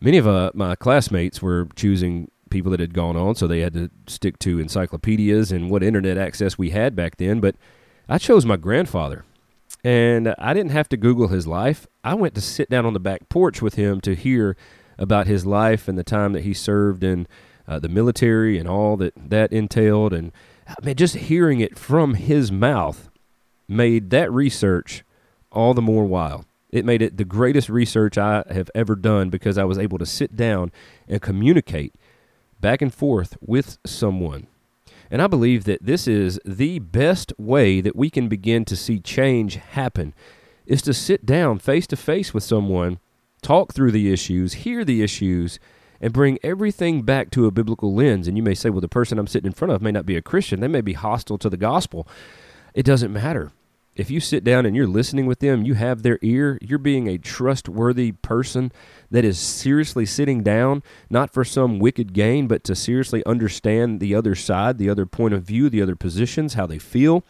Many 0.00 0.18
of 0.18 0.26
uh, 0.26 0.50
my 0.54 0.74
classmates 0.74 1.40
were 1.40 1.68
choosing 1.76 2.28
people 2.52 2.70
that 2.70 2.80
had 2.80 2.94
gone 2.94 3.16
on, 3.16 3.34
so 3.34 3.46
they 3.46 3.60
had 3.60 3.72
to 3.72 3.90
stick 4.06 4.38
to 4.40 4.60
encyclopedias 4.60 5.50
and 5.50 5.70
what 5.70 5.82
internet 5.82 6.16
access 6.16 6.56
we 6.56 6.70
had 6.70 6.94
back 6.94 7.16
then. 7.16 7.40
But 7.40 7.56
I 8.08 8.18
chose 8.18 8.46
my 8.46 8.56
grandfather, 8.56 9.24
and 9.82 10.34
I 10.38 10.54
didn't 10.54 10.72
have 10.72 10.88
to 10.90 10.96
Google 10.96 11.28
his 11.28 11.46
life. 11.46 11.86
I 12.04 12.14
went 12.14 12.34
to 12.36 12.40
sit 12.40 12.70
down 12.70 12.86
on 12.86 12.92
the 12.92 13.00
back 13.00 13.28
porch 13.28 13.60
with 13.62 13.74
him 13.74 14.00
to 14.02 14.14
hear 14.14 14.56
about 14.98 15.26
his 15.26 15.46
life 15.46 15.88
and 15.88 15.98
the 15.98 16.04
time 16.04 16.32
that 16.34 16.44
he 16.44 16.54
served 16.54 17.02
in 17.02 17.26
uh, 17.66 17.78
the 17.78 17.88
military 17.88 18.58
and 18.58 18.68
all 18.68 18.96
that 18.98 19.14
that 19.16 19.52
entailed. 19.52 20.12
And 20.12 20.30
I 20.68 20.74
mean, 20.84 20.96
just 20.96 21.16
hearing 21.16 21.60
it 21.60 21.78
from 21.78 22.14
his 22.14 22.52
mouth 22.52 23.08
made 23.66 24.10
that 24.10 24.30
research 24.30 25.04
all 25.50 25.74
the 25.74 25.82
more 25.82 26.04
wild. 26.04 26.44
It 26.70 26.84
made 26.84 27.02
it 27.02 27.18
the 27.18 27.24
greatest 27.24 27.68
research 27.68 28.16
I 28.16 28.44
have 28.50 28.70
ever 28.74 28.94
done 28.94 29.28
because 29.28 29.58
I 29.58 29.64
was 29.64 29.78
able 29.78 29.98
to 29.98 30.06
sit 30.06 30.36
down 30.36 30.72
and 31.06 31.20
communicate 31.20 31.94
back 32.62 32.80
and 32.80 32.94
forth 32.94 33.36
with 33.42 33.76
someone. 33.84 34.46
And 35.10 35.20
I 35.20 35.26
believe 35.26 35.64
that 35.64 35.84
this 35.84 36.08
is 36.08 36.40
the 36.42 36.78
best 36.78 37.34
way 37.38 37.82
that 37.82 37.94
we 37.94 38.08
can 38.08 38.28
begin 38.28 38.64
to 38.64 38.76
see 38.76 38.98
change 38.98 39.56
happen 39.56 40.14
is 40.64 40.80
to 40.82 40.94
sit 40.94 41.26
down 41.26 41.58
face 41.58 41.86
to 41.88 41.96
face 41.96 42.32
with 42.32 42.42
someone, 42.42 42.98
talk 43.42 43.74
through 43.74 43.92
the 43.92 44.10
issues, 44.10 44.54
hear 44.54 44.86
the 44.86 45.02
issues, 45.02 45.58
and 46.00 46.14
bring 46.14 46.38
everything 46.42 47.02
back 47.02 47.30
to 47.32 47.46
a 47.46 47.50
biblical 47.50 47.94
lens. 47.94 48.26
And 48.26 48.38
you 48.38 48.42
may 48.42 48.54
say, 48.54 48.70
well, 48.70 48.80
the 48.80 48.88
person 48.88 49.18
I'm 49.18 49.26
sitting 49.26 49.48
in 49.48 49.52
front 49.52 49.72
of 49.72 49.82
may 49.82 49.92
not 49.92 50.06
be 50.06 50.16
a 50.16 50.22
Christian. 50.22 50.60
They 50.60 50.68
may 50.68 50.80
be 50.80 50.94
hostile 50.94 51.36
to 51.38 51.50
the 51.50 51.58
gospel. 51.58 52.08
It 52.72 52.86
doesn't 52.86 53.12
matter 53.12 53.52
if 53.94 54.10
you 54.10 54.20
sit 54.20 54.42
down 54.42 54.64
and 54.64 54.74
you're 54.74 54.86
listening 54.86 55.26
with 55.26 55.40
them, 55.40 55.62
you 55.62 55.74
have 55.74 56.02
their 56.02 56.18
ear, 56.22 56.58
you're 56.62 56.78
being 56.78 57.08
a 57.08 57.18
trustworthy 57.18 58.12
person 58.12 58.72
that 59.10 59.24
is 59.24 59.38
seriously 59.38 60.06
sitting 60.06 60.42
down, 60.42 60.82
not 61.10 61.30
for 61.30 61.44
some 61.44 61.78
wicked 61.78 62.14
gain, 62.14 62.46
but 62.46 62.64
to 62.64 62.74
seriously 62.74 63.24
understand 63.26 64.00
the 64.00 64.14
other 64.14 64.34
side, 64.34 64.78
the 64.78 64.88
other 64.88 65.04
point 65.04 65.34
of 65.34 65.42
view, 65.42 65.68
the 65.68 65.82
other 65.82 65.96
positions, 65.96 66.54
how 66.54 66.66
they 66.66 66.78
feel, 66.78 67.22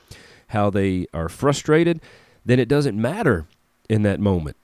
how 0.49 0.71
they 0.71 1.07
are 1.13 1.29
frustrated, 1.29 2.01
then 2.45 2.61
it 2.61 2.69
doesn't 2.69 3.01
matter 3.01 3.47
in 3.89 4.03
that 4.03 4.21
moment. 4.21 4.57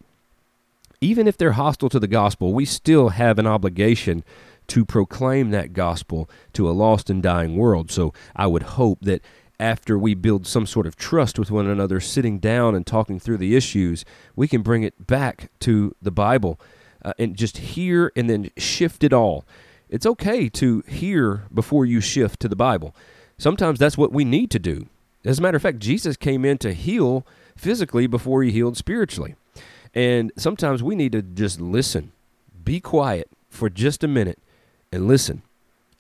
Even 1.00 1.26
if 1.26 1.37
they're 1.37 1.52
hostile 1.52 1.88
to 1.88 2.00
the 2.00 2.07
gospel, 2.07 2.52
we 2.52 2.64
still 2.64 3.11
have 3.11 3.38
an 3.38 3.47
obligation 3.47 4.25
to 4.69 4.85
proclaim 4.85 5.50
that 5.50 5.73
gospel 5.73 6.28
to 6.52 6.69
a 6.69 6.73
lost 6.73 7.11
and 7.11 7.23
dying 7.23 7.57
world. 7.57 7.90
So 7.90 8.12
I 8.37 8.47
would 8.47 8.62
hope 8.64 9.00
that 9.02 9.23
after 9.61 9.99
we 9.99 10.15
build 10.15 10.47
some 10.47 10.67
sort 10.67 10.87
of 10.87 10.97
trust 10.97 11.38
with 11.38 11.50
one 11.50 11.67
another, 11.67 12.00
sitting 12.00 12.38
down 12.38 12.75
and 12.75 12.87
talking 12.87 13.19
through 13.19 13.38
the 13.38 13.57
issues, 13.57 14.05
we 14.37 14.47
can 14.47 14.62
bring 14.62 14.83
it 14.83 15.07
back 15.07 15.50
to 15.61 15.95
the 16.00 16.11
Bible 16.11 16.61
uh, 17.05 17.12
and 17.19 17.37
just 17.37 17.59
hear 17.59 18.12
and 18.15 18.31
then 18.31 18.50
shift 18.57 19.03
it 19.03 19.12
all. 19.12 19.45
It's 19.88 20.07
okay 20.07 20.49
to 20.50 20.83
hear 20.87 21.45
before 21.53 21.87
you 21.87 22.00
shift 22.00 22.41
to 22.41 22.49
the 22.49 22.57
Bible. 22.57 22.95
Sometimes 23.38 23.79
that's 23.79 23.99
what 23.99 24.12
we 24.12 24.25
need 24.25 24.50
to 24.50 24.59
do. 24.59 24.87
As 25.25 25.38
a 25.38 25.43
matter 25.43 25.57
of 25.57 25.62
fact, 25.62 25.79
Jesus 25.79 26.17
came 26.17 26.45
in 26.45 26.59
to 26.59 26.73
heal 26.73 27.27
physically 27.57 28.07
before 28.07 28.43
he 28.43 28.53
healed 28.53 28.77
spiritually. 28.77 29.35
And 29.95 30.33
sometimes 30.37 30.83
we 30.83 30.95
need 30.95 31.12
to 31.12 31.23
just 31.23 31.61
listen, 31.61 32.12
be 32.62 32.81
quiet 32.81 33.29
for 33.49 33.69
just 33.69 34.05
a 34.05 34.09
minute 34.09 34.38
and 34.93 35.09
listen. 35.09 35.43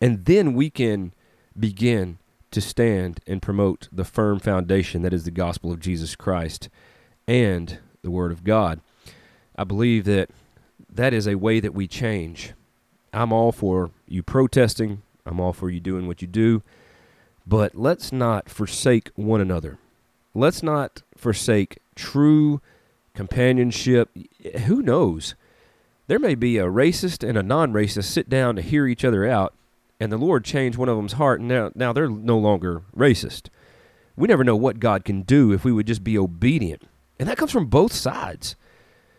And 0.00 0.24
then 0.26 0.54
we 0.54 0.70
can 0.70 1.12
begin 1.58 2.18
to 2.50 2.60
stand 2.60 3.20
and 3.26 3.42
promote 3.42 3.88
the 3.92 4.04
firm 4.04 4.38
foundation 4.38 5.02
that 5.02 5.12
is 5.12 5.24
the 5.24 5.30
gospel 5.30 5.70
of 5.72 5.80
Jesus 5.80 6.16
Christ 6.16 6.68
and 7.26 7.78
the 8.02 8.10
Word 8.10 8.32
of 8.32 8.44
God. 8.44 8.80
I 9.56 9.64
believe 9.64 10.04
that 10.04 10.30
that 10.90 11.12
is 11.12 11.26
a 11.26 11.36
way 11.36 11.60
that 11.60 11.74
we 11.74 11.86
change. 11.86 12.52
I'm 13.12 13.32
all 13.32 13.52
for 13.52 13.90
you 14.06 14.22
protesting, 14.22 15.02
I'm 15.26 15.40
all 15.40 15.52
for 15.52 15.70
you 15.70 15.80
doing 15.80 16.06
what 16.06 16.22
you 16.22 16.28
do, 16.28 16.62
but 17.46 17.74
let's 17.74 18.12
not 18.12 18.48
forsake 18.48 19.10
one 19.14 19.40
another. 19.40 19.78
Let's 20.34 20.62
not 20.62 21.02
forsake 21.16 21.78
true 21.94 22.60
companionship. 23.14 24.10
Who 24.66 24.82
knows? 24.82 25.34
There 26.06 26.18
may 26.18 26.34
be 26.34 26.58
a 26.58 26.64
racist 26.64 27.26
and 27.26 27.36
a 27.36 27.42
non 27.42 27.72
racist 27.72 28.04
sit 28.04 28.28
down 28.28 28.56
to 28.56 28.62
hear 28.62 28.86
each 28.86 29.04
other 29.04 29.26
out 29.26 29.54
and 30.00 30.12
the 30.12 30.18
Lord 30.18 30.44
changed 30.44 30.78
one 30.78 30.88
of 30.88 30.96
them's 30.96 31.14
heart, 31.14 31.40
and 31.40 31.48
now, 31.48 31.70
now 31.74 31.92
they're 31.92 32.08
no 32.08 32.38
longer 32.38 32.82
racist. 32.96 33.48
We 34.16 34.28
never 34.28 34.44
know 34.44 34.56
what 34.56 34.80
God 34.80 35.04
can 35.04 35.22
do 35.22 35.52
if 35.52 35.64
we 35.64 35.72
would 35.72 35.86
just 35.86 36.04
be 36.04 36.18
obedient. 36.18 36.82
And 37.18 37.28
that 37.28 37.36
comes 37.36 37.52
from 37.52 37.66
both 37.66 37.92
sides. 37.92 38.56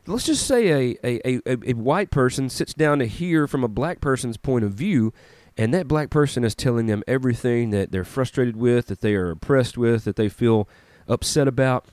Let's 0.07 0.25
just 0.25 0.48
say 0.48 0.69
a, 0.69 0.98
a, 1.03 1.41
a, 1.45 1.57
a 1.69 1.74
white 1.74 2.12
person 2.12 2.50
sits 2.50 2.74
down 2.74 3.00
to 3.00 3.05
hear 3.05 3.48
from 3.48 3.63
a 3.63 3.67
black 3.67 4.01
person's 4.01 4.38
point 4.38 4.65
of 4.65 4.74
view, 4.74 5.13
and 5.57 5.74
that 5.74 5.88
black 5.88 6.09
person 6.09 6.43
is 6.43 6.55
telling 6.55 6.86
them 6.88 7.03
everything 7.07 7.69
that 7.71 7.91
they're 7.91 8.05
frustrated 8.05 8.55
with, 8.55 8.88
that 8.88 9.01
they 9.01 9.15
are 9.15 9.31
oppressed 9.31 9.77
with, 9.77 10.05
that 10.05 10.15
they 10.15 10.29
feel 10.29 10.67
upset 11.07 11.48
about. 11.48 11.86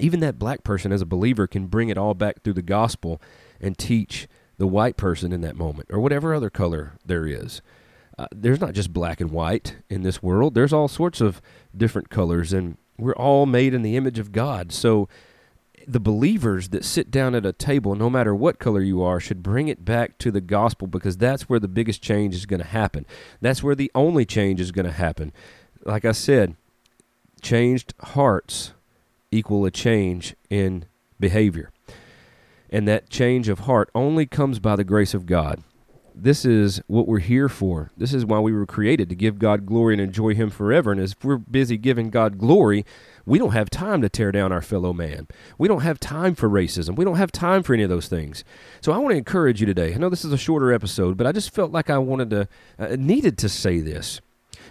Even 0.00 0.20
that 0.20 0.38
black 0.38 0.64
person, 0.64 0.92
as 0.92 1.02
a 1.02 1.06
believer, 1.06 1.46
can 1.46 1.66
bring 1.66 1.90
it 1.90 1.98
all 1.98 2.14
back 2.14 2.42
through 2.42 2.54
the 2.54 2.62
gospel 2.62 3.20
and 3.60 3.76
teach 3.76 4.26
the 4.56 4.66
white 4.66 4.96
person 4.96 5.32
in 5.32 5.40
that 5.42 5.56
moment, 5.56 5.88
or 5.90 6.00
whatever 6.00 6.34
other 6.34 6.50
color 6.50 6.94
there 7.04 7.26
is 7.26 7.60
uh, 8.18 8.26
there's 8.34 8.60
not 8.60 8.74
just 8.74 8.92
black 8.92 9.20
and 9.20 9.30
white 9.30 9.76
in 9.88 10.02
this 10.02 10.22
world. 10.22 10.54
There's 10.54 10.72
all 10.72 10.88
sorts 10.88 11.20
of 11.20 11.40
different 11.76 12.10
colors, 12.10 12.52
and 12.52 12.76
we're 12.98 13.14
all 13.14 13.46
made 13.46 13.74
in 13.74 13.82
the 13.82 13.96
image 13.96 14.18
of 14.18 14.32
God. 14.32 14.72
So 14.72 15.08
the 15.86 16.00
believers 16.00 16.70
that 16.70 16.84
sit 16.84 17.10
down 17.10 17.34
at 17.34 17.46
a 17.46 17.52
table, 17.52 17.94
no 17.94 18.10
matter 18.10 18.34
what 18.34 18.58
color 18.58 18.80
you 18.80 19.02
are, 19.02 19.20
should 19.20 19.42
bring 19.42 19.68
it 19.68 19.84
back 19.84 20.18
to 20.18 20.32
the 20.32 20.40
gospel 20.40 20.88
because 20.88 21.16
that's 21.16 21.48
where 21.48 21.60
the 21.60 21.68
biggest 21.68 22.02
change 22.02 22.34
is 22.34 22.44
going 22.44 22.60
to 22.60 22.66
happen. 22.66 23.06
That's 23.40 23.62
where 23.62 23.76
the 23.76 23.90
only 23.94 24.26
change 24.26 24.60
is 24.60 24.72
going 24.72 24.86
to 24.86 24.92
happen. 24.92 25.32
Like 25.84 26.04
I 26.04 26.12
said, 26.12 26.56
changed 27.40 27.94
hearts 28.00 28.72
equal 29.30 29.64
a 29.64 29.70
change 29.70 30.34
in 30.50 30.86
behavior. 31.20 31.70
And 32.68 32.86
that 32.88 33.08
change 33.08 33.48
of 33.48 33.60
heart 33.60 33.90
only 33.94 34.26
comes 34.26 34.58
by 34.58 34.76
the 34.76 34.84
grace 34.84 35.14
of 35.14 35.24
God 35.24 35.62
this 36.22 36.44
is 36.44 36.80
what 36.86 37.06
we're 37.06 37.18
here 37.18 37.48
for. 37.48 37.90
This 37.96 38.12
is 38.12 38.24
why 38.24 38.40
we 38.40 38.52
were 38.52 38.66
created 38.66 39.08
to 39.08 39.14
give 39.14 39.38
God 39.38 39.66
glory 39.66 39.94
and 39.94 40.00
enjoy 40.00 40.34
Him 40.34 40.50
forever. 40.50 40.92
And 40.92 41.00
as 41.00 41.14
we're 41.22 41.38
busy 41.38 41.76
giving 41.76 42.10
God 42.10 42.38
glory, 42.38 42.84
we 43.24 43.38
don't 43.38 43.52
have 43.52 43.70
time 43.70 44.02
to 44.02 44.08
tear 44.08 44.32
down 44.32 44.52
our 44.52 44.62
fellow 44.62 44.92
man. 44.92 45.28
We 45.58 45.68
don't 45.68 45.82
have 45.82 46.00
time 46.00 46.34
for 46.34 46.48
racism. 46.48 46.96
We 46.96 47.04
don't 47.04 47.16
have 47.16 47.32
time 47.32 47.62
for 47.62 47.74
any 47.74 47.82
of 47.82 47.90
those 47.90 48.08
things. 48.08 48.44
So 48.80 48.92
I 48.92 48.98
want 48.98 49.12
to 49.12 49.18
encourage 49.18 49.60
you 49.60 49.66
today. 49.66 49.94
I 49.94 49.98
know 49.98 50.08
this 50.08 50.24
is 50.24 50.32
a 50.32 50.38
shorter 50.38 50.72
episode, 50.72 51.16
but 51.16 51.26
I 51.26 51.32
just 51.32 51.54
felt 51.54 51.70
like 51.70 51.90
I 51.90 51.98
wanted 51.98 52.30
to, 52.30 52.48
uh, 52.78 52.96
needed 52.98 53.38
to 53.38 53.48
say 53.48 53.80
this 53.80 54.20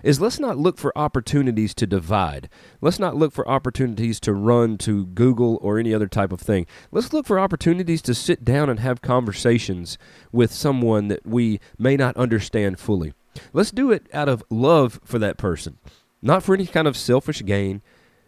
is 0.03 0.21
let's 0.21 0.39
not 0.39 0.57
look 0.57 0.77
for 0.77 0.97
opportunities 0.97 1.73
to 1.75 1.87
divide. 1.87 2.49
Let's 2.81 2.99
not 2.99 3.15
look 3.15 3.31
for 3.33 3.47
opportunities 3.47 4.19
to 4.21 4.33
run 4.33 4.77
to 4.79 5.05
Google 5.07 5.59
or 5.61 5.77
any 5.77 5.93
other 5.93 6.07
type 6.07 6.31
of 6.31 6.39
thing. 6.39 6.65
Let's 6.91 7.13
look 7.13 7.25
for 7.25 7.39
opportunities 7.39 8.01
to 8.03 8.15
sit 8.15 8.43
down 8.43 8.69
and 8.69 8.79
have 8.79 9.01
conversations 9.01 9.97
with 10.31 10.51
someone 10.51 11.07
that 11.07 11.25
we 11.25 11.59
may 11.77 11.95
not 11.95 12.17
understand 12.17 12.79
fully. 12.79 13.13
Let's 13.53 13.71
do 13.71 13.91
it 13.91 14.07
out 14.13 14.29
of 14.29 14.43
love 14.49 14.99
for 15.03 15.19
that 15.19 15.37
person, 15.37 15.77
not 16.21 16.43
for 16.43 16.55
any 16.55 16.65
kind 16.65 16.87
of 16.87 16.97
selfish 16.97 17.43
gain, 17.45 17.81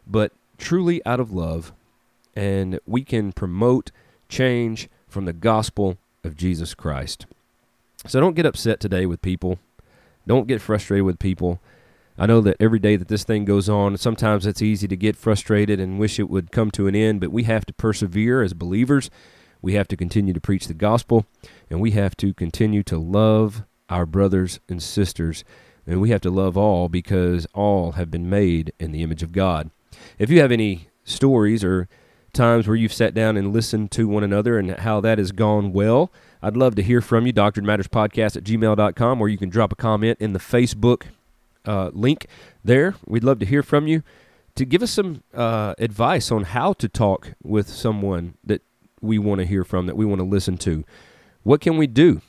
but 0.06 0.32
truly 0.58 1.04
out 1.06 1.20
of 1.20 1.32
love. 1.32 1.74
And 2.36 2.80
we 2.86 3.04
can 3.04 3.32
promote 3.32 3.92
change 4.30 4.90
from 5.08 5.26
the 5.26 5.34
gospel 5.34 5.98
of 6.24 6.36
Jesus 6.36 6.74
Christ. 6.74 7.26
So 8.06 8.22
don't 8.22 8.36
get 8.36 8.46
upset 8.46 8.80
today 8.80 9.06
with 9.06 9.22
people 9.22 9.60
don't 10.30 10.48
get 10.48 10.62
frustrated 10.62 11.06
with 11.06 11.18
people. 11.18 11.60
I 12.16 12.28
know 12.28 12.40
that 12.42 12.58
every 12.60 12.78
day 12.78 12.96
that 12.98 13.08
this 13.08 13.24
thing 13.24 13.46
goes 13.46 13.68
on, 13.68 13.98
sometimes 13.98 14.46
it's 14.46 14.62
easy 14.62 14.88
to 14.88 14.96
get 14.96 15.16
frustrated 15.16 15.80
and 15.80 15.98
wish 15.98 16.20
it 16.20 16.30
would 16.30 16.52
come 16.52 16.70
to 16.72 16.86
an 16.86 16.96
end, 16.96 17.20
but 17.20 17.32
we 17.32 17.44
have 17.46 17.66
to 17.66 17.74
persevere 17.74 18.44
as 18.44 18.54
believers. 18.54 19.10
We 19.60 19.74
have 19.74 19.88
to 19.88 19.98
continue 19.98 20.32
to 20.34 20.40
preach 20.40 20.68
the 20.68 20.76
gospel, 20.76 21.26
and 21.68 21.82
we 21.82 21.92
have 21.92 22.16
to 22.18 22.36
continue 22.36 22.84
to 22.84 23.00
love 23.00 23.64
our 23.90 24.06
brothers 24.06 24.60
and 24.70 24.84
sisters. 24.84 25.44
And 25.88 26.00
we 26.00 26.12
have 26.12 26.22
to 26.22 26.30
love 26.30 26.56
all 26.56 26.90
because 26.90 27.48
all 27.56 27.94
have 27.94 28.12
been 28.12 28.30
made 28.30 28.72
in 28.80 28.92
the 28.92 29.02
image 29.02 29.24
of 29.24 29.32
God. 29.32 29.72
If 30.20 30.30
you 30.30 30.42
have 30.42 30.52
any 30.52 30.90
stories 31.06 31.64
or 31.64 31.90
times 32.34 32.68
where 32.68 32.78
you've 32.78 32.94
sat 32.94 33.16
down 33.16 33.36
and 33.36 33.52
listened 33.52 33.90
to 33.92 34.08
one 34.08 34.24
another 34.24 34.60
and 34.60 34.72
how 34.80 35.02
that 35.02 35.18
has 35.18 35.32
gone 35.32 35.74
well. 35.74 36.12
I'd 36.42 36.56
love 36.56 36.76
to 36.76 36.84
hear 36.84 37.02
from 37.02 37.26
you, 37.26 37.34
Doctrine 37.34 37.66
Matters 37.66 37.88
Podcast 37.88 38.38
at 38.38 38.44
gmail.com, 38.44 39.22
or 39.22 39.28
you 39.28 39.38
can 39.38 39.50
drop 39.50 39.74
a 39.74 39.76
comment 39.76 40.18
in 40.22 40.34
the 40.34 40.40
Facebook 40.40 41.04
uh, 41.66 41.90
link 41.94 42.28
there. 42.64 42.96
We'd 43.06 43.24
love 43.26 43.40
to 43.40 43.46
hear 43.46 43.62
from 43.62 43.88
you 43.88 44.04
to 44.56 44.66
give 44.66 44.82
us 44.82 44.92
some 44.92 45.24
uh, 45.34 45.74
advice 45.78 46.32
on 46.32 46.44
how 46.44 46.74
to 46.74 46.88
talk 46.88 47.34
with 47.44 47.68
someone 47.70 48.36
that 48.44 48.62
we 49.02 49.20
want 49.20 49.40
to 49.40 49.46
hear 49.46 49.64
from, 49.64 49.86
that 49.88 49.98
we 49.98 50.06
want 50.06 50.20
to 50.20 50.26
listen 50.26 50.58
to. 50.60 50.86
What 51.44 51.62
can 51.62 51.78
we 51.78 51.88
do 51.88 52.22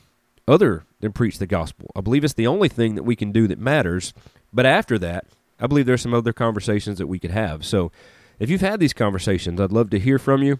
other 0.47 0.83
than 0.99 1.13
preach 1.13 1.37
the 1.37 1.47
gospel? 1.47 1.89
I 1.95 2.01
believe 2.01 2.23
it's 2.23 2.33
the 2.33 2.47
only 2.47 2.69
thing 2.69 2.95
that 2.95 3.03
we 3.03 3.15
can 3.15 3.31
do 3.31 3.47
that 3.47 3.59
matters. 3.59 4.13
But 4.51 4.65
after 4.65 4.99
that, 4.99 5.25
I 5.59 5.67
believe 5.67 5.85
there's 5.85 6.01
some 6.01 6.13
other 6.13 6.33
conversations 6.33 6.97
that 6.97 7.07
we 7.07 7.19
could 7.19 7.31
have. 7.31 7.65
So 7.65 7.91
if 8.39 8.49
you've 8.49 8.61
had 8.61 8.79
these 8.81 8.93
conversations, 8.93 9.61
I'd 9.61 9.71
love 9.71 9.89
to 9.91 9.99
hear 9.99 10.19
from 10.19 10.43
you. 10.43 10.59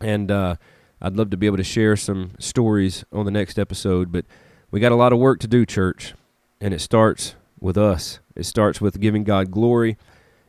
And 0.00 0.30
uh, 0.30 0.56
I'd 1.00 1.16
love 1.16 1.30
to 1.30 1.36
be 1.36 1.46
able 1.46 1.56
to 1.58 1.64
share 1.64 1.96
some 1.96 2.32
stories 2.38 3.04
on 3.12 3.24
the 3.24 3.30
next 3.30 3.58
episode. 3.58 4.10
But 4.10 4.24
we 4.70 4.80
got 4.80 4.92
a 4.92 4.96
lot 4.96 5.12
of 5.12 5.18
work 5.18 5.40
to 5.40 5.48
do, 5.48 5.64
church. 5.64 6.14
And 6.60 6.74
it 6.74 6.80
starts 6.80 7.36
with 7.60 7.78
us. 7.78 8.20
It 8.34 8.44
starts 8.46 8.80
with 8.80 9.00
giving 9.00 9.24
God 9.24 9.50
glory 9.50 9.96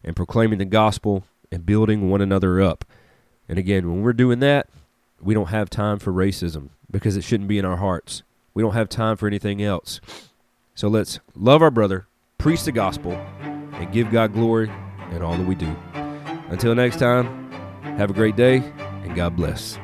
and 0.03 0.15
proclaiming 0.15 0.59
the 0.59 0.65
gospel 0.65 1.23
and 1.51 1.65
building 1.65 2.09
one 2.09 2.21
another 2.21 2.61
up. 2.61 2.85
And 3.47 3.57
again, 3.57 3.89
when 3.89 4.01
we're 4.01 4.13
doing 4.13 4.39
that, 4.39 4.69
we 5.21 5.33
don't 5.33 5.49
have 5.49 5.69
time 5.69 5.99
for 5.99 6.13
racism 6.13 6.69
because 6.89 7.17
it 7.17 7.23
shouldn't 7.23 7.49
be 7.49 7.57
in 7.57 7.65
our 7.65 7.77
hearts. 7.77 8.23
We 8.53 8.63
don't 8.63 8.73
have 8.73 8.89
time 8.89 9.17
for 9.17 9.27
anything 9.27 9.61
else. 9.61 9.99
So 10.75 10.87
let's 10.87 11.19
love 11.35 11.61
our 11.61 11.71
brother, 11.71 12.07
preach 12.37 12.63
the 12.63 12.71
gospel, 12.71 13.11
and 13.11 13.91
give 13.91 14.11
God 14.11 14.33
glory 14.33 14.71
in 15.11 15.21
all 15.21 15.35
that 15.35 15.47
we 15.47 15.55
do. 15.55 15.75
Until 16.49 16.73
next 16.75 16.99
time, 16.99 17.51
have 17.97 18.09
a 18.09 18.13
great 18.13 18.35
day 18.35 18.57
and 19.03 19.15
God 19.15 19.35
bless. 19.35 19.77